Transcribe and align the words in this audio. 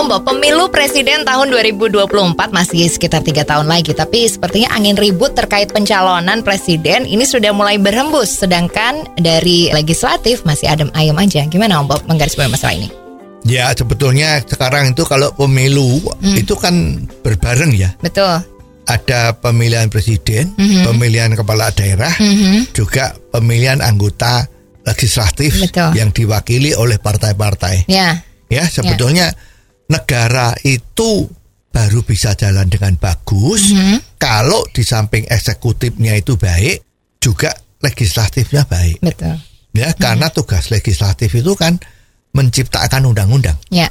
Om 0.00 0.08
Bob, 0.08 0.24
pemilu 0.24 0.72
presiden 0.72 1.28
tahun 1.28 1.52
2024 1.52 2.08
masih 2.56 2.88
sekitar 2.88 3.20
tiga 3.20 3.44
tahun 3.44 3.68
lagi, 3.68 3.92
tapi 3.92 4.24
sepertinya 4.24 4.72
angin 4.72 4.96
ribut 4.96 5.36
terkait 5.36 5.68
pencalonan 5.76 6.40
presiden 6.40 7.04
ini 7.04 7.20
sudah 7.20 7.52
mulai 7.52 7.76
berhembus, 7.76 8.32
sedangkan 8.40 9.04
dari 9.20 9.68
legislatif 9.68 10.40
masih 10.48 10.72
adem 10.72 10.88
ayem 10.96 11.12
aja. 11.20 11.44
Gimana 11.44 11.84
Om 11.84 11.92
Bob 11.92 12.00
menggarisbawahi 12.08 12.48
masalah 12.48 12.80
ini? 12.80 12.88
Ya 13.44 13.68
sebetulnya 13.76 14.40
sekarang 14.40 14.96
itu 14.96 15.04
kalau 15.04 15.36
pemilu 15.36 16.00
itu 16.32 16.56
kan 16.56 17.04
berbareng 17.20 17.76
ya. 17.76 17.92
Betul. 18.00 18.40
Ada 18.88 19.36
pemilihan 19.36 19.92
presiden, 19.92 20.56
Mhm. 20.56 20.96
pemilihan 20.96 21.28
kepala 21.36 21.68
daerah, 21.76 22.16
juga 22.72 23.12
pemilihan 23.36 23.84
anggota 23.84 24.48
legislatif 24.80 25.60
Betul. 25.60 25.92
yang 25.92 26.08
diwakili 26.08 26.72
oleh 26.72 26.96
partai-partai. 26.96 27.84
Ya, 27.84 28.24
Ya 28.50 28.66
sebetulnya 28.66 29.30
negara 29.90 30.54
itu 30.62 31.26
baru 31.70 32.02
bisa 32.02 32.34
jalan 32.34 32.66
dengan 32.66 32.94
bagus 32.96 33.70
Mhm. 33.70 34.18
kalau 34.18 34.62
di 34.70 34.82
samping 34.82 35.26
eksekutifnya 35.26 36.14
itu 36.14 36.34
baik, 36.34 36.82
juga 37.18 37.50
legislatifnya 37.82 38.66
baik. 38.66 39.02
betul. 39.02 39.34
Ya 39.70 39.94
karena 39.94 40.30
tugas 40.30 40.70
legislatif 40.70 41.30
itu 41.30 41.54
kan 41.54 41.78
menciptakan 42.32 43.06
undang-undang. 43.06 43.58
Ya. 43.70 43.90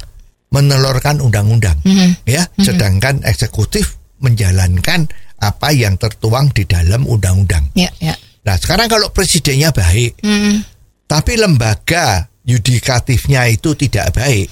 menelurkan 0.50 1.22
undang-undang 1.22 1.78
Mhm. 1.86 2.26
ya 2.26 2.42
sedangkan 2.58 3.22
eksekutif 3.22 3.94
menjalankan 4.18 5.06
apa 5.38 5.70
yang 5.70 5.94
tertuang 5.94 6.50
di 6.50 6.66
dalam 6.66 7.06
undang-undang. 7.06 7.70
Ya, 7.78 7.86
ya. 8.02 8.18
Nah, 8.42 8.58
sekarang 8.58 8.90
kalau 8.90 9.14
presidennya 9.14 9.70
baik 9.70 10.18
Hmm. 10.18 10.66
tapi 11.06 11.38
lembaga 11.38 12.26
yudikatifnya 12.42 13.46
itu 13.46 13.78
tidak 13.78 14.10
baik. 14.10 14.50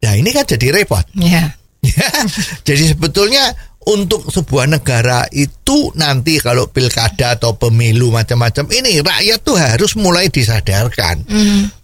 Nah, 0.00 0.12
ini 0.16 0.32
kan 0.32 0.48
jadi 0.48 0.72
repot. 0.72 1.04
Ya. 1.16 1.56
Ya, 1.80 2.08
jadi 2.68 2.92
sebetulnya 2.92 3.56
untuk 3.88 4.28
sebuah 4.28 4.68
negara 4.68 5.24
itu 5.32 5.88
nanti 5.96 6.36
kalau 6.36 6.68
pilkada 6.68 7.40
atau 7.40 7.56
pemilu 7.56 8.12
macam-macam 8.12 8.68
ini 8.68 9.00
rakyat 9.00 9.40
tuh 9.40 9.56
harus 9.56 9.96
mulai 9.96 10.28
disadarkan 10.28 11.24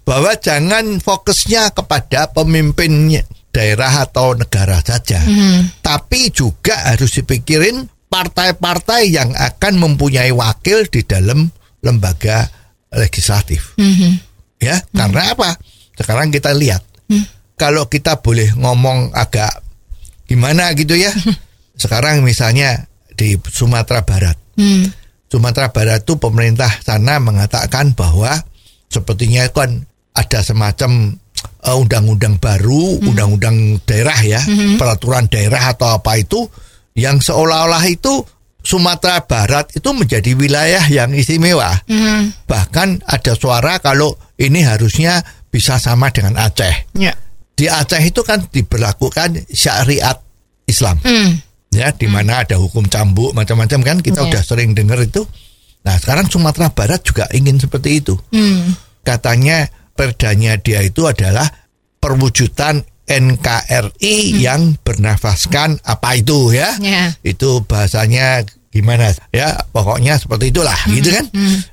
bahwa 0.04 0.36
jangan 0.36 1.00
fokusnya 1.00 1.72
kepada 1.72 2.28
pemimpin 2.36 3.16
daerah 3.48 4.04
atau 4.04 4.36
negara 4.36 4.84
saja, 4.84 5.16
tapi 5.80 6.28
juga 6.28 6.92
harus 6.92 7.16
dipikirin 7.16 7.88
partai-partai 8.12 9.08
yang 9.08 9.32
akan 9.32 9.80
mempunyai 9.80 10.28
wakil 10.36 10.84
di 10.92 11.08
dalam 11.08 11.48
lembaga 11.80 12.52
legislatif. 12.92 13.72
Ya, 14.60 14.84
karena 14.92 15.32
apa? 15.32 15.56
Sekarang 15.96 16.28
kita 16.28 16.52
lihat 16.52 16.84
kalau 17.56 17.88
kita 17.88 18.20
boleh 18.20 18.52
ngomong 18.56 19.12
agak 19.16 19.64
gimana 20.28 20.72
gitu 20.76 20.96
ya. 20.96 21.12
Sekarang 21.82 22.24
misalnya 22.24 22.88
di 23.16 23.36
Sumatera 23.40 24.04
Barat. 24.04 24.36
Hmm. 24.56 24.88
Sumatera 25.26 25.72
Barat 25.72 26.04
itu 26.06 26.16
pemerintah 26.16 26.70
sana 26.80 27.20
mengatakan 27.20 27.92
bahwa 27.92 28.32
sepertinya 28.88 29.44
kan 29.52 29.84
ada 30.16 30.40
semacam 30.40 31.16
eh, 31.64 31.76
undang-undang 31.76 32.40
baru, 32.40 33.02
undang-undang 33.04 33.80
daerah 33.84 34.16
ya, 34.24 34.40
peraturan 34.80 35.28
daerah 35.28 35.76
atau 35.76 36.00
apa 36.00 36.16
itu 36.16 36.48
yang 36.96 37.20
seolah-olah 37.20 37.84
itu 37.88 38.24
Sumatera 38.66 39.22
Barat 39.22 39.78
itu 39.78 39.94
menjadi 39.94 40.34
wilayah 40.34 40.82
yang 40.90 41.14
istimewa. 41.14 41.70
Hmm. 41.86 42.34
Bahkan 42.50 43.06
ada 43.06 43.38
suara 43.38 43.78
kalau 43.78 44.18
ini 44.42 44.66
harusnya 44.66 45.22
bisa 45.54 45.78
sama 45.78 46.10
dengan 46.10 46.34
Aceh 46.36 46.90
Ya. 46.98 47.14
Di 47.56 47.66
Aceh 47.66 47.98
itu 48.04 48.20
kan 48.20 48.44
diberlakukan 48.46 49.48
syariat 49.50 50.20
Islam. 50.68 51.00
Hmm. 51.00 51.40
ya 51.72 51.92
di 51.92 52.08
mana 52.08 52.40
ada 52.40 52.56
hukum 52.56 52.88
cambuk 52.88 53.36
macam-macam 53.36 53.80
kan 53.84 53.96
kita 54.00 54.24
Iya. 54.24 54.28
udah 54.32 54.42
sering 54.44 54.72
dengar 54.72 54.96
itu. 55.00 55.24
Nah 55.84 55.96
sekarang 55.96 56.24
Sumatera 56.26 56.72
Barat 56.72 57.04
juga 57.04 57.28
ingin 57.32 57.56
seperti 57.56 58.00
itu. 58.00 58.14
Hmm. 58.32 58.72
katanya 59.00 59.68
perdanya 59.94 60.58
dia 60.58 60.82
itu 60.82 61.06
adalah 61.06 61.46
perwujudan 61.96 62.82
NKRI 63.06 64.16
yang 64.42 64.74
bernafaskan 64.82 65.78
apa 65.82 66.18
itu 66.18 66.50
ya? 66.52 66.74
Ya. 66.82 67.14
itu 67.22 67.62
bahasanya 67.62 68.42
gimana 68.70 69.14
ya? 69.30 69.54
Pokoknya 69.70 70.18
seperti 70.18 70.50
itulah 70.50 70.76
gitu 70.90 71.12
kan? 71.12 71.26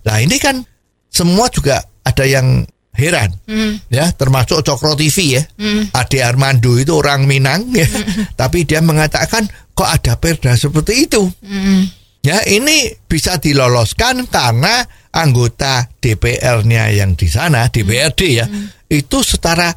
Nah 0.06 0.18
ini 0.22 0.38
kan 0.38 0.62
semua 1.10 1.50
juga 1.50 1.82
ada 2.04 2.26
yang 2.28 2.68
heran. 2.94 3.34
Hmm. 3.50 3.82
ya 3.90 4.10
termasuk 4.14 4.62
Cokro 4.62 4.94
TV 4.94 5.42
ya. 5.42 5.44
Ade 5.94 6.22
Armando 6.22 6.78
itu 6.78 6.94
orang 6.94 7.26
Minang 7.26 7.74
ya. 7.74 7.86
Tapi 8.40 8.66
dia 8.70 8.80
mengatakan 8.86 9.50
kok 9.74 9.90
ada 9.90 10.18
perda 10.22 10.54
seperti 10.54 11.10
itu? 11.10 11.26
Hmm. 11.42 11.90
ya 12.24 12.40
ini 12.48 12.94
bisa 13.10 13.42
diloloskan 13.42 14.30
karena 14.32 14.86
anggota 15.14 15.92
DPR-nya 16.00 16.90
yang 16.96 17.14
di 17.20 17.28
sana 17.28 17.68
DPRD 17.68 18.22
ya 18.32 18.46
itu 18.88 19.18
setara 19.22 19.74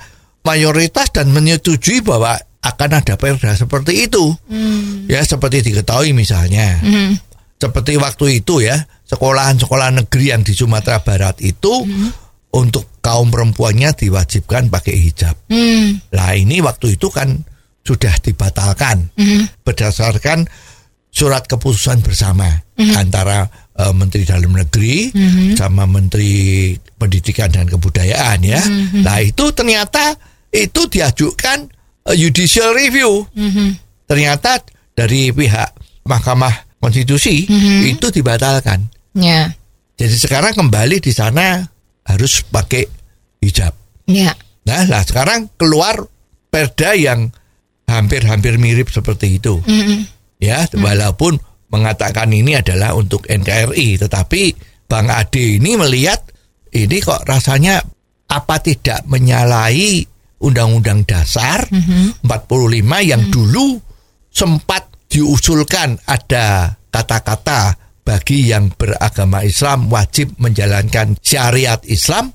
mayoritas 0.47 1.10
dan 1.10 1.34
menyetujui 1.34 2.06
bahwa 2.06 2.38
akan 2.66 2.91
ada 2.98 3.15
perda 3.15 3.54
seperti 3.54 4.06
itu. 4.06 4.34
Ya 5.06 5.22
seperti 5.22 5.62
diketahui 5.62 6.15
misalnya. 6.15 6.78
Seperti 7.56 7.97
waktu 7.97 8.44
itu 8.44 8.60
ya 8.62 8.84
sekolahan-sekolahan 9.06 10.03
negeri 10.04 10.34
yang 10.34 10.43
di 10.43 10.53
Sumatera 10.53 11.00
Barat 11.00 11.38
itu 11.41 11.87
untuk 12.56 12.89
kaum 13.05 13.28
perempuannya 13.28 13.93
diwajibkan 13.93 14.72
pakai 14.72 14.97
hijab. 14.97 15.37
Hmm. 15.53 16.00
Lah 16.17 16.33
ini 16.33 16.65
waktu 16.65 16.97
itu 16.97 17.12
kan 17.12 17.44
sudah 17.87 18.19
dibatalkan 18.19 19.15
berdasarkan 19.62 20.49
surat 21.12 21.47
keputusan 21.47 22.03
bersama 22.03 22.49
antara 22.99 23.47
eh, 23.78 23.95
Menteri 23.95 24.27
Dalam 24.27 24.50
Negeri 24.56 25.15
sama 25.55 25.87
Menteri 25.87 26.75
Pendidikan 26.75 27.53
dan 27.53 27.71
Kebudayaan 27.71 28.43
ya. 28.43 28.59
Nah 29.05 29.22
itu 29.22 29.53
ternyata 29.55 30.16
itu 30.50 30.89
diajukan 30.91 31.69
eh, 32.11 32.16
judicial 32.16 32.75
review. 32.75 33.22
Ternyata 34.09 34.65
dari 34.97 35.31
pihak 35.31 35.71
Mahkamah 36.09 36.81
Konstitusi 36.83 37.47
itu 37.87 38.06
dibatalkan. 38.11 38.83
Ya. 39.15 39.55
Jadi 39.97 40.16
sekarang 40.19 40.53
kembali 40.53 41.00
di 41.00 41.12
sana 41.15 41.65
harus 42.06 42.47
pakai 42.47 42.87
hijab. 43.43 43.75
Ya. 44.06 44.33
Nah, 44.67 44.83
lah 44.87 45.03
sekarang 45.06 45.50
keluar 45.59 46.06
perda 46.50 46.94
yang 46.94 47.31
hampir-hampir 47.87 48.59
mirip 48.59 48.91
seperti 48.91 49.39
itu. 49.39 49.62
Ya, 50.43 50.66
walaupun 50.75 51.39
mengatakan 51.71 52.31
ini 52.31 52.59
adalah 52.59 52.95
untuk 52.95 53.27
NKRI, 53.27 53.99
tetapi 53.99 54.43
Bang 54.87 55.11
Ade 55.11 55.59
ini 55.59 55.75
melihat 55.75 56.22
ini 56.75 56.99
kok 57.03 57.27
rasanya 57.27 57.83
apa 58.27 58.59
tidak 58.62 59.06
menyalahi 59.06 60.03
Undang-Undang 60.37 61.09
Dasar 61.09 61.65
45 61.71 62.27
yang 63.03 63.22
dulu 63.33 63.81
sempat 64.28 64.93
diusulkan 65.09 65.97
ada 66.05 66.77
kata-kata 66.93 67.85
bagi 68.06 68.55
yang 68.55 68.71
beragama 68.71 69.43
Islam 69.43 69.91
wajib 69.91 70.39
menjalankan 70.39 71.19
syariat 71.19 71.83
Islam 71.91 72.30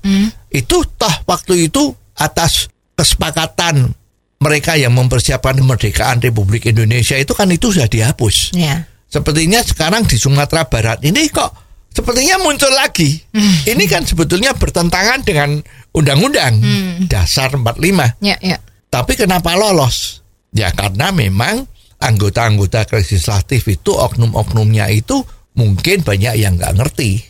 itu 0.52 0.84
toh 1.00 1.14
waktu 1.24 1.72
itu 1.72 1.96
atas 2.20 2.68
kesepakatan 2.92 3.96
mereka 4.36 4.76
yang 4.76 4.92
mempersiapkan 4.92 5.56
kemerdekaan 5.56 6.20
Republik 6.20 6.68
Indonesia 6.68 7.16
itu 7.16 7.32
kan 7.32 7.48
itu 7.48 7.72
sudah 7.72 7.88
dihapus. 7.88 8.52
Ya. 8.52 8.84
Sepertinya 9.08 9.64
sekarang 9.64 10.04
di 10.04 10.20
Sumatera 10.20 10.68
Barat 10.68 11.00
ini 11.06 11.30
kok 11.32 11.54
sepertinya 11.94 12.42
muncul 12.42 12.68
lagi. 12.74 13.16
Ini 13.64 13.84
kan 13.88 14.02
sebetulnya 14.04 14.52
bertentangan 14.52 15.24
dengan 15.24 15.62
undang-undang 15.94 16.58
dasar 17.06 17.54
45. 17.54 18.18
Ya, 18.20 18.36
ya. 18.42 18.58
Tapi 18.92 19.16
kenapa 19.16 19.56
lolos? 19.56 20.20
Ya 20.52 20.68
karena 20.74 21.14
memang 21.14 21.64
anggota-anggota 22.02 22.84
legislatif 22.92 23.64
itu 23.70 23.94
oknum-oknumnya 23.94 24.90
itu 24.90 25.22
mungkin 25.54 26.00
banyak 26.02 26.34
yang 26.38 26.56
nggak 26.56 26.74
ngerti, 26.80 27.20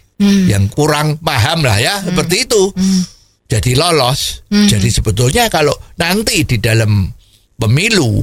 yang 0.48 0.70
kurang 0.70 1.18
paham 1.18 1.66
lah 1.66 1.78
ya 1.78 1.98
seperti 2.02 2.46
itu. 2.46 2.70
Jadi 3.50 3.76
lolos. 3.76 4.46
Jadi 4.48 4.88
sebetulnya 4.88 5.50
kalau 5.52 5.74
nanti 6.00 6.46
di 6.48 6.56
dalam 6.56 7.10
pemilu 7.58 8.22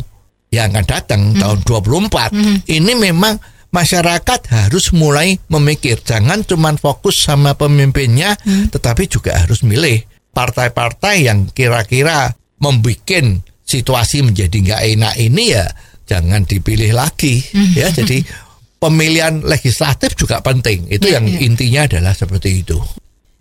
yang 0.50 0.74
akan 0.74 0.86
datang 0.90 1.22
tahun 1.38 1.62
24 1.62 2.68
ini 2.74 2.94
memang 2.98 3.38
masyarakat 3.69 4.40
harus 4.50 4.90
mulai 4.98 5.38
memikir 5.46 6.02
jangan 6.02 6.42
cuma 6.42 6.74
fokus 6.74 7.22
sama 7.22 7.54
pemimpinnya 7.54 8.34
tetapi 8.74 9.06
juga 9.06 9.38
harus 9.38 9.62
milih 9.62 10.02
partai-partai 10.34 11.30
yang 11.30 11.45
kira-kira 11.54 12.34
membuat 12.57 13.13
situasi 13.62 14.25
menjadi 14.25 14.57
nggak 14.57 14.81
enak 14.98 15.13
ini 15.22 15.54
ya 15.54 15.69
jangan 16.10 16.42
dipilih 16.50 16.98
lagi 16.98 17.45
ya. 17.78 17.94
Jadi 17.94 18.25
pemilihan 18.80 19.44
legislatif 19.44 20.16
juga 20.16 20.40
penting 20.40 20.88
itu 20.88 21.12
yang 21.12 21.28
intinya 21.28 21.86
adalah 21.86 22.16
seperti 22.16 22.64
itu 22.64 22.80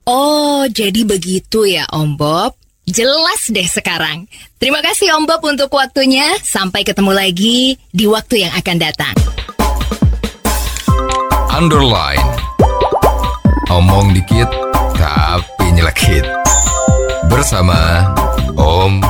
Oh, 0.09 0.65
jadi 0.65 1.05
begitu 1.05 1.69
ya 1.69 1.85
Om 1.93 2.17
Bob. 2.17 2.57
Jelas 2.89 3.53
deh 3.53 3.69
sekarang. 3.69 4.25
Terima 4.57 4.81
kasih 4.81 5.13
Om 5.21 5.29
Bob 5.29 5.45
untuk 5.45 5.69
waktunya. 5.77 6.33
Sampai 6.41 6.81
ketemu 6.81 7.13
lagi 7.13 7.77
di 7.93 8.09
waktu 8.09 8.49
yang 8.49 8.53
akan 8.57 8.77
datang. 8.81 9.13
Underline. 11.53 12.25
Omong 13.69 14.17
dikit 14.17 14.49
tapi 14.97 15.77
nyelekit. 15.77 16.25
Bersama 17.29 18.09
Om 18.57 19.05